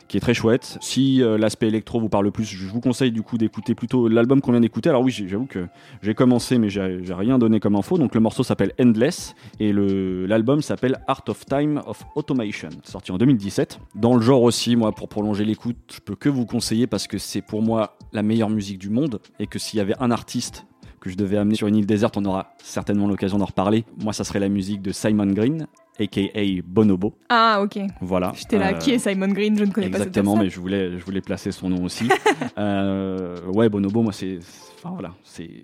[0.08, 0.78] qui est très chouette.
[0.82, 4.42] Si euh, l'aspect électro vous parle plus, je vous conseille du coup d'écouter plutôt l'album
[4.42, 4.90] qu'on vient d'écouter.
[4.90, 5.68] Alors oui, j'avoue que
[6.02, 7.98] j'ai commencé, mais j'ai rien donné comme info.
[7.98, 13.18] Donc le morceau s'appelle Endless et l'album s'appelle Art of Time of Automation, sorti en
[13.18, 13.80] 2017.
[13.96, 17.18] Dans le genre aussi, moi, pour prolonger l'écoute, je peux que vous conseiller parce que
[17.18, 20.66] c'est pour moi la meilleure musique du monde et que s'il y avait un artiste
[21.04, 23.84] que je devais amener sur une île déserte, on aura certainement l'occasion d'en reparler.
[24.02, 25.68] Moi, ça serait la musique de Simon Green,
[26.00, 26.22] aka
[26.66, 27.14] Bonobo.
[27.30, 27.80] Ah, ok.
[28.02, 28.32] Voilà.
[28.36, 30.60] J'étais là, Euh, qui est Simon Green Je ne connais Exactement, pas mais cette je
[30.60, 32.08] voulais, je voulais placer son nom aussi.
[32.58, 34.40] Euh, ouais, Bonobo, moi, c'est,
[34.78, 35.64] enfin voilà, c'est.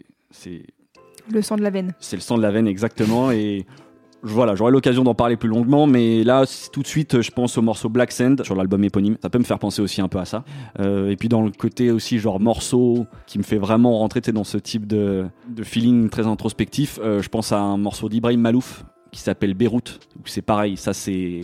[1.31, 1.93] Le sang de la veine.
[1.99, 3.31] c'est le sang de la veine exactement.
[3.31, 3.65] Et
[4.23, 7.61] voilà, j'aurai l'occasion d'en parler plus longuement, mais là, tout de suite, je pense au
[7.61, 9.17] morceau Black Sand sur l'album éponyme.
[9.21, 10.43] Ça peut me faire penser aussi un peu à ça.
[10.79, 14.43] Euh, et puis dans le côté aussi genre morceau qui me fait vraiment rentrer dans
[14.43, 18.83] ce type de, de feeling très introspectif, euh, je pense à un morceau d'Ibrahim Malouf
[19.11, 19.99] qui s'appelle Beyrouth.
[20.17, 21.41] où C'est pareil, ça c'est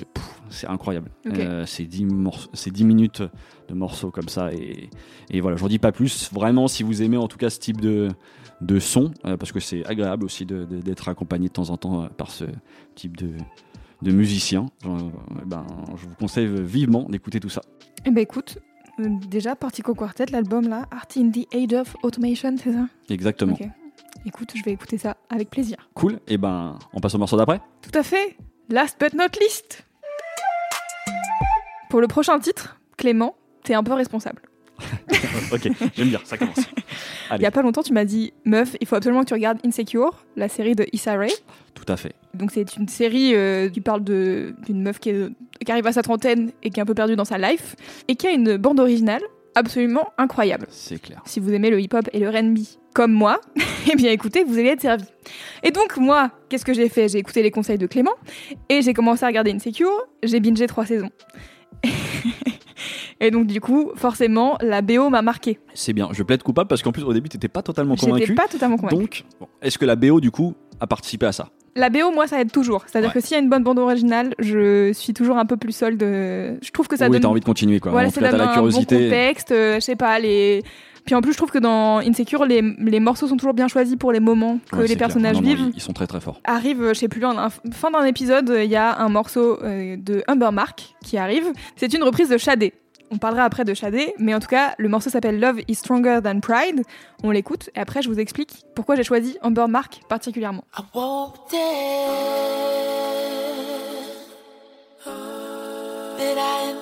[0.67, 1.10] incroyable.
[1.25, 1.38] Ok.
[1.39, 3.23] Euh, c'est 10, morceaux- c'est 10 minutes
[3.67, 4.89] de morceaux comme ça et,
[5.32, 6.32] et voilà, j'en dis pas plus.
[6.32, 8.10] Vraiment, si vous aimez en tout cas ce type de,
[8.62, 12.08] de son, euh, parce que c'est agréable aussi d'être accompagné de temps en temps euh,
[12.08, 12.45] par ce
[12.93, 13.32] type de,
[14.04, 14.89] de musicien, euh,
[15.45, 17.62] ben, je vous conseille vivement d'écouter tout ça.
[18.06, 18.60] Eh ben écoute,
[18.99, 22.88] déjà, Partico Quartet, l'album là, Art in the Age of Automation, c'est ça?
[23.10, 23.58] Exactement.
[24.26, 25.78] Écoute, je vais écouter ça avec plaisir.
[25.94, 26.20] Cool.
[26.28, 27.62] Et ben, on passe au morceau d'après.
[27.82, 28.38] Tout à fait.
[28.70, 29.86] Last but not least.
[31.90, 34.42] Pour le prochain titre, Clément, t'es un peu responsable.
[35.54, 36.58] ok, j'aime bien, ça commence.
[37.36, 39.58] Il y a pas longtemps, tu m'as dit, meuf, il faut absolument que tu regardes
[39.66, 41.28] Insecure, la série de Issa Rae.
[41.74, 42.14] Tout à fait.
[42.36, 45.30] Donc c'est une série euh, qui parle d'une meuf qui, est-
[45.66, 47.76] qui arrive à sa trentaine et qui est un peu perdue dans sa life
[48.08, 49.22] et qui a une bande originale
[49.56, 50.68] absolument incroyable.
[50.70, 51.22] C'est clair.
[51.26, 52.60] Si vous aimez le hip-hop et le R&B
[52.96, 53.40] comme moi,
[53.92, 55.04] eh bien écoutez, vous allez être servi.
[55.64, 57.08] Et donc moi, qu'est-ce que j'ai fait?
[57.10, 58.14] J'ai écouté les conseils de Clément
[58.70, 59.92] et j'ai commencé à regarder Insecure.
[60.24, 61.10] J'ai bingé trois saisons.
[63.20, 65.60] et donc du coup, forcément, la BO m'a marqué.
[65.74, 66.10] C'est bien.
[66.12, 68.36] Je plaide coupable parce qu'en plus, au début, t'étais pas totalement J'étais convaincu.
[68.36, 68.96] pas totalement convaincue.
[68.96, 71.50] Donc, bon, est-ce que la BO, du coup, a participé à ça?
[71.78, 72.84] La BO, moi, ça aide toujours.
[72.88, 73.16] C'est-à-dire Ouais.
[73.16, 75.98] que s'il y a une bonne bande originale, je suis toujours un peu plus seule
[75.98, 76.58] de.
[76.62, 77.22] Je trouve que ça Oui, donne.
[77.24, 77.92] t'as envie de continuer, quoi.
[77.92, 78.96] Voilà, t'as donne la un bon curiosité.
[79.04, 79.52] contexte.
[79.52, 80.64] euh, je sais pas, les.
[81.06, 83.96] Puis en plus, je trouve que dans Insecure, les, les morceaux sont toujours bien choisis
[83.96, 85.08] pour les moments que Ouais, les clair.
[85.08, 85.65] personnages Non, non, vivent.
[85.70, 86.41] ils- Ils sont très très forts.
[86.44, 89.62] Arrive, euh, je sais plus, en un- fin d'un épisode, il y a un morceau
[89.63, 91.46] euh, de Humber Mark qui arrive.
[91.76, 92.74] C'est une reprise de Shadé.
[93.12, 96.22] On parlera après de Shadé, mais en tout cas, le morceau s'appelle Love is Stronger
[96.24, 96.82] Than Pride.
[97.24, 100.63] On l'écoute et après, je vous explique pourquoi j'ai choisi Humber Mark particulièrement.
[100.76, 100.82] I
[101.52, 101.60] dead.
[106.18, 106.74] Did I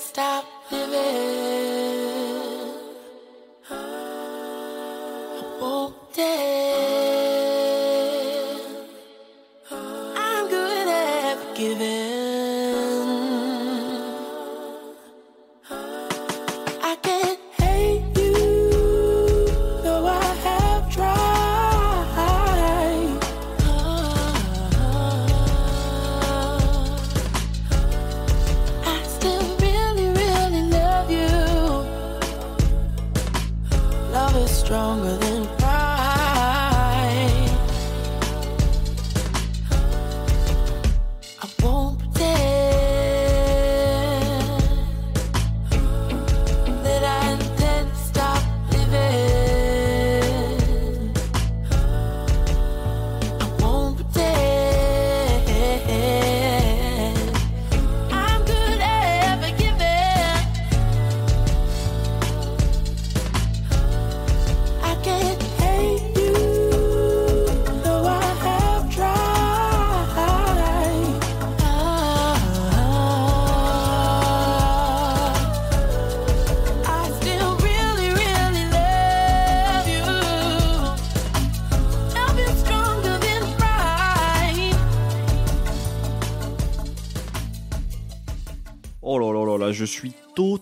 [0.00, 1.89] stop living?
[5.60, 7.19] all day.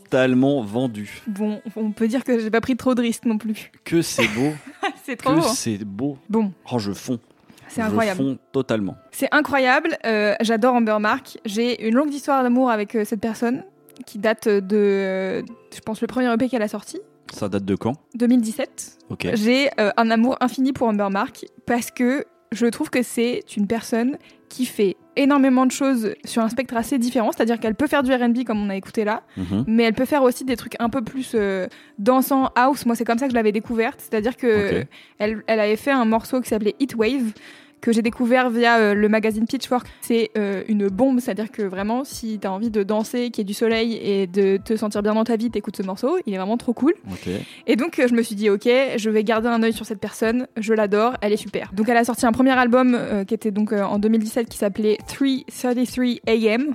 [0.09, 1.23] Totalement vendu.
[1.27, 3.71] Bon, on peut dire que j'ai pas pris trop de risques non plus.
[3.85, 4.53] Que c'est beau,
[5.05, 5.47] c'est trop que beau.
[5.47, 5.53] hein.
[5.55, 6.19] c'est beau.
[6.29, 7.19] Bon, Oh, je fonds.
[7.69, 8.17] c'est Je incroyable.
[8.19, 8.97] fonds totalement.
[9.11, 9.97] C'est incroyable.
[10.07, 11.39] euh, J'adore Amber Mark.
[11.45, 13.65] J'ai une longue histoire d'amour avec euh, cette personne
[14.07, 15.43] qui date de, euh,
[15.75, 16.99] je pense, le premier EP qu'elle a sorti,
[17.33, 17.95] Ça date de quand?
[18.15, 18.99] 2017.
[19.11, 19.29] Ok.
[19.35, 24.17] J'ai un amour infini pour Amber Mark parce que je trouve que c'est une personne
[24.49, 28.13] qui fait énormément de choses sur un spectre assez différent, c'est-à-dire qu'elle peut faire du
[28.13, 29.65] R&B comme on a écouté là, Mhm.
[29.67, 31.67] mais elle peut faire aussi des trucs un peu plus euh,
[31.99, 32.87] dansant house.
[32.87, 34.85] Moi, c'est comme ça que je l'avais découverte, c'est-à-dire que
[35.19, 37.33] elle, elle avait fait un morceau qui s'appelait Heat Wave
[37.81, 39.87] que j'ai découvert via euh, le magazine Pitchfork.
[40.01, 43.45] C'est euh, une bombe, c'est-à-dire que vraiment, si t'as envie de danser, qu'il y ait
[43.45, 46.19] du soleil et de te sentir bien dans ta vie, t'écoutes ce morceau.
[46.27, 46.95] Il est vraiment trop cool.
[47.67, 50.01] Et donc, euh, je me suis dit, ok, je vais garder un œil sur cette
[50.01, 50.47] personne.
[50.57, 51.71] Je l'adore, elle est super.
[51.73, 54.99] Donc, elle a sorti un premier album euh, qui était donc en 2017 qui s'appelait
[55.07, 56.75] 333 AM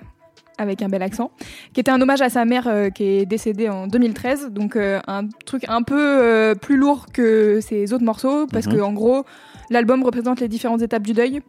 [0.60, 1.32] avec un bel accent,
[1.74, 4.50] qui était un hommage à sa mère euh, qui est décédée en 2013.
[4.52, 8.74] Donc, euh, un truc un peu euh, plus lourd que ses autres morceaux parce Mhm.
[8.76, 9.26] que en gros,
[9.70, 11.42] l'album représente les différentes étapes du deuil.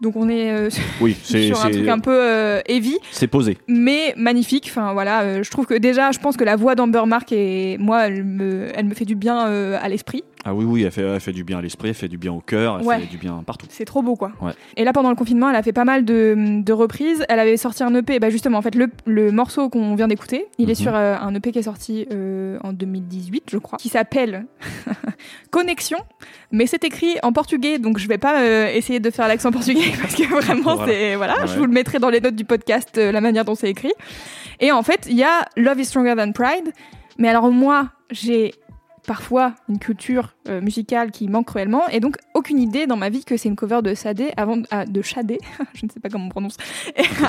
[0.00, 3.58] Donc, on est euh, Oui, sur un truc un peu euh, heavy c'est posé.
[3.66, 4.66] mais magnifique.
[4.70, 7.76] Enfin voilà, euh, je trouve que déjà, je pense que la voix d'Amber Mark et
[7.78, 10.22] moi, elle me, elle me fait du bien à l'esprit.
[10.44, 12.32] Ah oui, oui, elle fait, elle fait du bien à l'esprit, elle fait du bien
[12.32, 13.00] au cœur, elle Ouais.
[13.00, 13.66] fait du bien partout.
[13.70, 14.30] C'est trop beau quoi.
[14.40, 14.52] Ouais.
[14.76, 17.24] Et là, pendant le confinement, elle a fait pas mal de, de reprises.
[17.28, 20.46] Elle avait sorti un EP, bah justement, en fait, le, le morceau qu'on vient d'écouter,
[20.58, 20.84] il est Mhm.
[20.84, 24.46] sur euh, un EP qui est sorti euh, en 2018, je crois, qui s'appelle
[25.50, 25.98] Connexion,
[26.52, 29.92] mais c'est écrit en portugais, donc je vais pas euh, essayer de faire l'accent portugais
[30.00, 30.92] parce que vraiment, Voilà.
[30.92, 31.46] c'est voilà, Ouais.
[31.46, 33.92] je vous le mettrai dans les notes du podcast, la manière dont c'est écrit.
[34.60, 36.72] Et en fait, il y a Love is Stronger Than Pride,
[37.18, 38.54] mais alors moi, j'ai
[39.08, 43.24] parfois une culture euh, musicale qui manque cruellement et donc aucune idée dans ma vie
[43.24, 45.38] que c'est une cover de Sade avant ah, de Shadé
[45.74, 46.58] je ne sais pas comment on prononce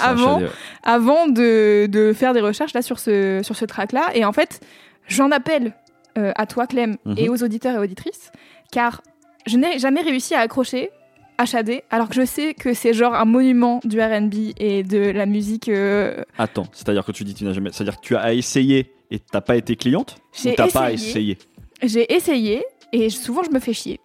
[0.04, 0.42] avant
[0.84, 4.34] avant de, de faire des recherches là sur ce sur ce track là et en
[4.34, 4.60] fait
[5.08, 5.74] j'en appelle
[6.18, 7.15] euh, à toi Clem Mhm.
[7.18, 8.32] et aux auditeurs et auditrices
[8.72, 9.02] car
[9.48, 10.89] je n'ai jamais réussi à accrocher
[11.38, 15.12] à Shadé alors que je sais que c'est genre un monument du R&B et de
[15.12, 17.70] la musique euh, Attends, c'est-à-dire que tu dis que tu n'as jamais.
[17.72, 20.18] C'est-à-dire que tu as essayé et t'as pas été cliente?
[20.34, 21.38] J'ai Ou t'as pas essayé?
[21.84, 22.63] J'ai essayé
[22.94, 24.00] et souvent je me fais chier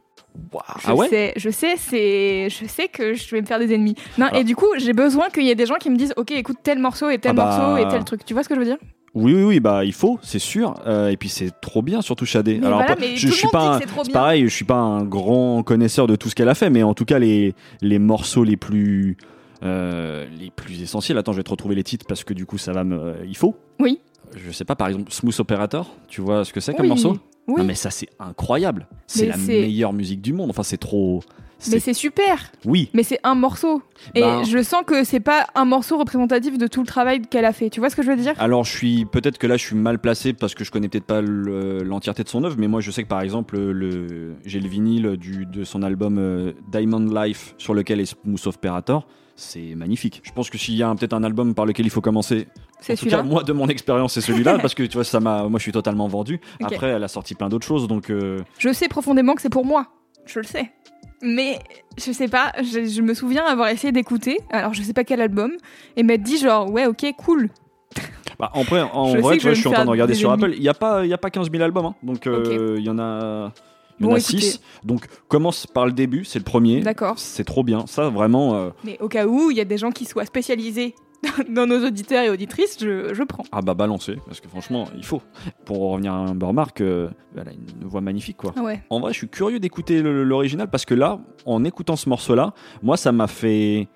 [0.53, 1.09] Je Ah ouais?
[1.09, 3.95] sais, je sais, c'est, je sais que je vais me faire des ennemis.
[4.19, 4.39] Non, Ah.
[4.39, 6.57] et du coup, j'ai besoin qu'il y ait des gens qui me disent, ok, écoute
[6.63, 7.45] tel morceau et tel Ah bah.
[7.59, 8.25] morceau et tel truc.
[8.25, 8.79] Tu vois ce que je veux dire?
[9.15, 10.75] Oui, oui, oui, bah il faut, c'est sûr.
[10.89, 12.55] Euh, et puis c'est trop bien, surtout Shadé.
[12.61, 15.63] Mais voilà, pas- mais je, je suis pas, un- pareil, je suis pas un grand
[15.63, 18.57] connaisseur de tout ce qu'elle a fait, mais en tout cas les les morceaux les
[18.57, 19.17] plus
[19.65, 21.19] les plus essentiels.
[21.19, 23.15] Attends, je vais te retrouver les titres parce que du coup ça va me, euh,
[23.27, 23.57] il faut.
[23.81, 23.99] Oui.
[24.37, 25.95] Je sais pas, par exemple Smooth Operator.
[26.09, 27.19] Tu vois ce que c'est comme Oui, morceau?
[27.47, 27.57] Oui.
[27.59, 28.87] Non mais ça c'est incroyable.
[29.07, 30.51] C'est la meilleure musique du monde.
[30.51, 31.23] Enfin c'est trop.
[31.71, 32.51] Mais c'est- super.
[32.67, 32.91] Oui.
[32.93, 33.81] Mais c'est un morceau.
[34.15, 37.45] Et Ben- je sens que c'est pas un morceau représentatif de tout le travail qu'elle
[37.47, 37.71] a fait.
[37.71, 38.35] Tu vois ce que je veux dire?
[38.39, 41.07] Alors, je suis peut-être que là, je suis mal placé parce que je connais peut-être
[41.07, 44.61] pas le- l'entièreté de son œuvre, mais moi, je sais que par exemple, le, j'ai
[44.61, 49.07] le vinyle du, de son album euh, Diamond Life sur lequel est Smooth Operator.
[49.37, 50.21] C'est magnifique.
[50.25, 52.47] Je pense que s'il y a peut-être un album par lequel il faut commencer,
[52.81, 53.23] C'est en tout cas, celui-là.
[53.23, 55.73] moi, de mon expérience, c'est celui-là parce que tu vois, ça m'a, moi, je suis
[55.73, 56.41] totalement vendu.
[56.63, 59.65] Après, elle a sorti plein d'autres choses, donc euh, Je sais profondément que c'est pour
[59.65, 59.89] moi.
[60.27, 60.73] Je le sais.
[61.23, 61.59] Mais
[61.97, 65.21] je sais pas, je, je me souviens avoir essayé d'écouter, alors je sais pas quel
[65.21, 65.53] album,
[65.97, 67.49] et m'être dit genre, ouais, ok, cool.
[68.39, 70.33] bah, en vrai, en Je vrai tu vois, je suis en train de regarder sur
[70.33, 70.45] ennemis.
[70.45, 70.55] Apple.
[70.57, 71.95] Il n'y a pas, il y a pas 15 000 albums, hein.
[72.03, 73.53] donc euh, il y en a.
[74.01, 74.39] Il y en Bon, a écoutez.
[74.41, 74.61] 6.
[74.85, 76.81] Donc commence par le début, c'est le premier.
[76.81, 77.19] D'accord.
[77.19, 77.87] C'est trop bien.
[77.87, 78.55] Ça, vraiment.
[78.57, 80.95] euh, Mais au cas où il y a des gens qui soient spécialisés
[81.49, 83.45] dans nos auditeurs et auditrices, je, je prends.
[83.53, 85.23] Ah bah balancer, parce que franchement, il faut.
[85.65, 88.53] Pour revenir à Amber Mark, euh, elle a une voix magnifique quoi.
[88.61, 88.83] Ouais.
[88.91, 92.53] En vrai, je suis curieux d'écouter l'original parce que là, en écoutant ce morceau-là,
[92.83, 93.89] moi, ça m'a fait,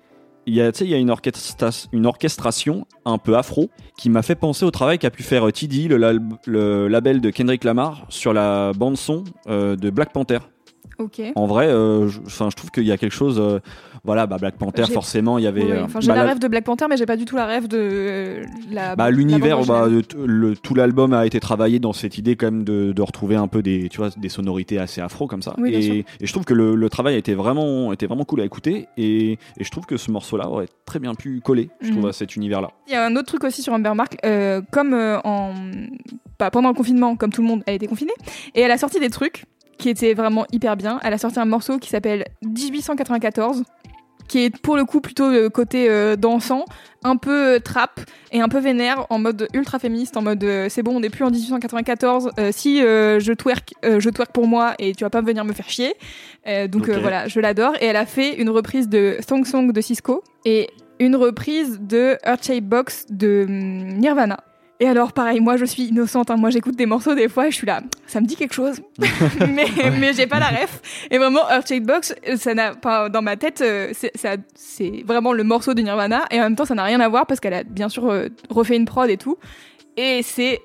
[0.47, 4.71] il y a, une, orchestra- une orchestration un peu afro qui m'a fait penser au
[4.71, 8.71] travail qu'a pu faire euh, TD, le, lal- le label de Kendrick Lamar, sur la
[8.73, 10.39] bande son euh, de Black Panther.
[11.35, 13.39] En vrai, euh, je, trouve qu'il y a quelque chose.
[13.39, 13.59] euh,
[14.05, 15.63] voilà, bah, Black Panther, forcément, il y avait.
[15.63, 17.35] Oui, euh, enfin, j'ai bah, la rêve de Black Panther, mais j'ai pas du tout
[17.35, 18.95] la rêve de euh, la.
[18.95, 22.91] bah, l'univers, bah, le, tout l'album a été travaillé dans cette idée quand même de,
[22.93, 25.53] de retrouver un peu des, tu vois, des sonorités assez afro comme ça.
[25.57, 28.41] Oui, et, et je trouve que le, le travail a été vraiment, était vraiment cool
[28.41, 28.87] à écouter.
[28.97, 32.09] Et, et je trouve que ce morceau-là aurait très bien pu coller, je trouve, Mhm.
[32.09, 32.69] à cet univers-là.
[32.87, 35.53] Il y a un autre truc aussi sur Amber Mark, euh, comme en
[36.51, 38.13] pendant le confinement, comme tout le monde, elle a été confinée,
[38.55, 39.43] et elle a sorti des trucs
[39.79, 40.99] qui étaient vraiment hyper bien.
[41.03, 43.63] Elle a sorti un morceau qui s'appelle 1894,
[44.27, 46.65] qui est pour le coup plutôt le côté euh, dansant,
[47.03, 50.67] un peu euh, trap et un peu vénère, en mode ultra féministe, en mode euh,
[50.69, 52.31] c'est bon, on n'est plus en 1894.
[52.37, 55.43] euh, si euh, je twerk, euh, je twerk pour moi et tu vas pas venir
[55.45, 55.95] me faire chier.
[56.45, 57.73] Euh, donc euh, voilà, je l'adore.
[57.81, 62.17] Et elle a fait une reprise de Thong Song de Cisco et une reprise de
[62.25, 64.37] Earth Shape Box de hum, Nirvana.
[64.81, 66.37] Et alors, pareil, moi je suis innocente, hein.
[66.37, 68.81] moi j'écoute des morceaux des fois et je suis là, ça me dit quelque chose,
[69.53, 69.65] mais,
[69.99, 70.81] mais j'ai pas la ref.
[71.11, 73.91] Et vraiment, Earth Shape Box, euh, ça n'a pas dans ma tête, euh,
[74.55, 77.25] c'est vraiment le morceau de Nirvana et en même temps ça n'a rien à voir
[77.25, 79.37] parce qu'elle a bien sûr euh, refait une prod et tout.
[79.97, 80.61] Et c'est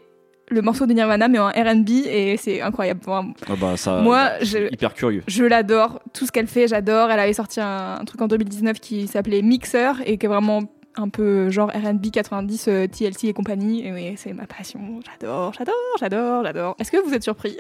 [0.51, 3.01] le morceau de Nirvana mais en R&B et c'est incroyable.
[3.07, 5.23] Enfin, Ah bah, ça, Moi, je hyper curieux.
[5.27, 7.11] je l'adore, tout ce qu'elle fait, j'adore.
[7.11, 10.61] Elle avait sorti un, un truc en 2019 qui s'appelait Mixer et qui est vraiment
[10.97, 13.85] un peu genre R&B 90, euh, TLC et compagnie.
[13.87, 15.01] Et oui, c'est ma passion.
[15.21, 16.77] J'adore, j'adore, j'adore, j'adore.
[16.79, 17.57] Est-ce que vous êtes surpris?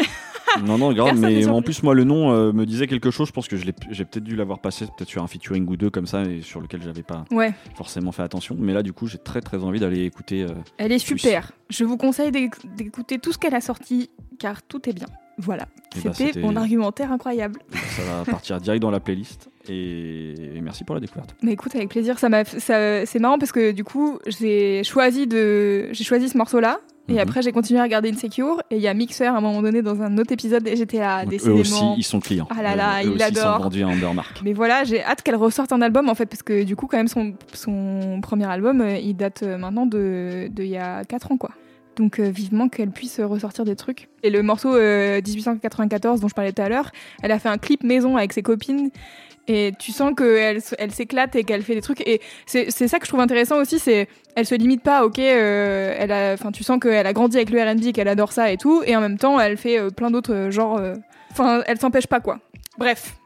[0.65, 3.27] Non, non, grave, mais en plus, moi, le nom euh, me disait quelque chose.
[3.27, 6.07] Je pense que j'ai peut-être dû l'avoir passé peut-être sur un featuring ou deux comme
[6.07, 8.57] ça, et sur lequel j'avais pas Ouais, forcément fait attention.
[8.59, 10.43] Mais là, du coup, j'ai très très envie d'aller écouter.
[10.45, 11.19] euh, elle est Plus.
[11.19, 11.51] super.
[11.71, 15.07] Je vous conseille d'éc- d'écouter tout ce qu'elle a sorti car tout est bien.
[15.39, 15.67] Voilà,
[15.97, 17.59] Eh ben, c'était c'était- mon argumentaire incroyable.
[17.73, 19.51] ça va partir direct dans la playlist.
[19.69, 21.35] Et, merci pour la découverte.
[21.43, 25.27] Mais écoute, avec plaisir, ça m'a, ça, c'est marrant parce que du coup, j'ai choisi
[25.27, 26.79] de, j'ai choisi ce morceau-là.
[27.09, 27.19] Et Mhm.
[27.19, 28.63] après, j'ai continué à regarder Insecure.
[28.71, 30.67] Et il y a Mixer à un moment donné dans un autre épisode.
[30.67, 31.61] Et j'étais là, Donc, eux décidément.
[31.61, 32.49] aussi, ils sont clients.
[32.51, 33.57] Ah là là, Euh, ils l'adorent.
[33.59, 33.89] sont vendus à.
[34.43, 36.97] Mais voilà, j'ai hâte qu'elle ressorte un album en fait, parce que du coup, quand
[36.97, 41.05] même, son, son premier album, euh, il date euh, maintenant de, de il y a
[41.05, 41.51] 4 ans quoi.
[41.97, 44.09] Donc euh, vivement qu'elle puisse ressortir des trucs.
[44.23, 46.91] Et le morceau euh, 1894 dont je parlais tout à l'heure,
[47.23, 48.91] elle a fait un clip maison avec ses copines.
[49.47, 52.01] Et tu sens qu'elle elle s'éclate et qu'elle fait des trucs.
[52.09, 55.95] Et c'est ça que je trouve intéressant aussi, c'est elle se limite pas, ok, euh,
[55.99, 58.57] elle a, enfin tu sens qu'elle a grandi avec le R&B, qu'elle adore ça et
[58.57, 60.79] tout, et en même temps elle fait euh, plein d'autres euh, genres.
[60.79, 60.95] euh,
[61.31, 62.39] Enfin, elle s'empêche pas quoi.
[62.79, 63.17] Bref,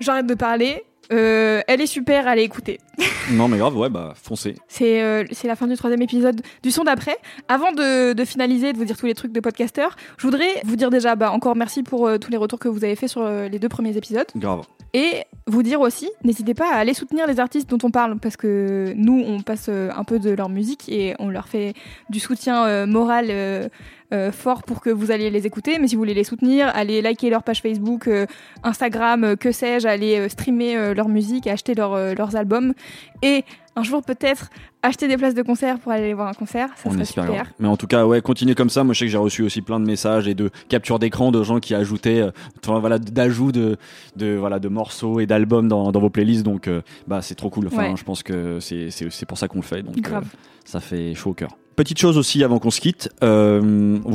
[0.00, 0.82] j'arrête de parler.
[1.08, 2.78] Elle est super, allez écouter.
[3.32, 4.54] Non, mais grave, ouais, bah foncez.
[4.68, 7.16] C'est euh, c'est la fin du troisième épisode du son d'après.
[7.48, 10.76] Avant de, de finaliser, de vous dire tous les trucs de podcasteurs, je voudrais vous
[10.76, 13.22] dire déjà bah, encore merci pour euh, tous les retours que vous avez fait sur
[13.22, 14.26] euh, les deux premiers épisodes.
[14.36, 14.62] Grave.
[14.92, 18.36] Et vous dire aussi, n'hésitez pas à aller soutenir les artistes dont on parle, parce
[18.36, 21.74] que nous, on passe un peu de leur musique et on leur fait
[22.10, 23.70] du soutien moral
[24.14, 25.78] euh, fort pour que vous alliez les écouter.
[25.80, 28.26] Mais si vous voulez les soutenir, allez liker leur page Facebook, euh,
[28.62, 32.74] Instagram, euh, que sais-je, allez streamer leur musique, acheter leur, leurs albums.
[33.22, 33.44] Et
[33.76, 34.50] un jour peut-être
[34.82, 37.24] acheter des places de concert pour aller voir un concert, ça on serait espère.
[37.24, 37.52] super.
[37.58, 38.84] Mais en tout cas, ouais, continuez comme ça.
[38.84, 41.42] Moi, je sais que j'ai reçu aussi plein de messages et de captures d'écran de
[41.42, 42.30] gens qui ajoutaient, euh,
[42.66, 43.76] voilà, d'ajouts de,
[44.16, 46.42] de, voilà, de morceaux et d'albums dans, dans vos playlists.
[46.44, 47.66] Donc, euh, bah, c'est trop cool.
[47.68, 47.96] Enfin, Ouais.
[47.96, 49.82] je pense que c'est, c'est, c'est pour ça qu'on le fait.
[49.82, 50.24] Donc, Grave.
[50.26, 51.56] euh, ça fait chaud au cœur.
[51.76, 53.26] Petite chose aussi avant qu'on se quitte, vous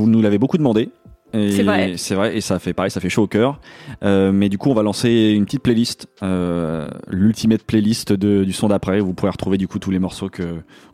[0.07, 0.89] nous l'avez beaucoup demandé.
[1.33, 1.93] Et C'est vrai.
[1.97, 3.59] C'est vrai, et ça fait pareil, ça fait chaud au cœur.
[4.03, 8.53] Euh, mais du coup, on va lancer une petite playlist, euh, l'ultimate playlist de, du
[8.53, 8.99] son d'après.
[8.99, 10.43] Vous pourrez retrouver du coup tous les morceaux que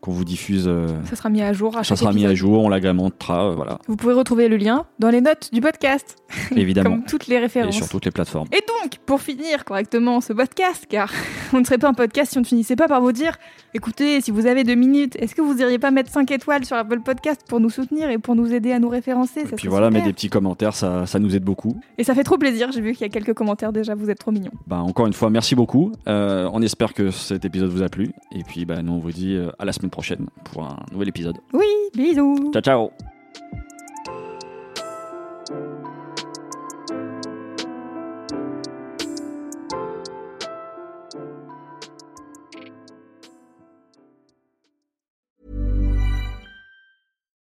[0.01, 0.65] qu'on vous diffuse.
[0.67, 3.55] euh, Ça sera mis à jour à ça sera mis à jour, on l'agrémentera, euh,
[3.55, 6.17] voilà, Vous pouvez retrouver le lien dans les notes du podcast,
[6.55, 6.91] évidemment.
[6.97, 7.75] comme toutes les Et références.
[7.75, 8.47] sur toutes les plateformes.
[8.51, 11.11] Et donc, pour finir correctement ce podcast, car
[11.53, 13.37] on ne serait pas un podcast si on ne finissait pas par vous dire,
[13.73, 16.75] écoutez, si vous avez deux minutes, est-ce que vous iriez pas mettre 5 étoiles sur
[16.75, 19.41] Apple Podcast pour nous soutenir et pour nous aider à nous référencer?
[19.41, 21.79] Et ça puis voilà, mettre des petits commentaires, ça, ça nous aide beaucoup.
[21.97, 24.19] Et ça fait trop plaisir, j'ai vu qu'il y a quelques commentaires déjà, vous êtes
[24.19, 24.51] trop mignons.
[24.67, 25.91] Bah, encore une fois, merci beaucoup.
[26.07, 28.11] Euh, on espère que cet épisode vous a plu.
[28.31, 31.09] Et puis, bah, nous, on vous dit euh, à la semaine prochaine pour un nouvel
[31.09, 31.37] épisode.
[31.53, 31.65] Oui,
[31.95, 33.64] bisous Ciao, ciao